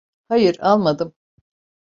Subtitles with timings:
[0.27, 1.13] Hayır, almadım.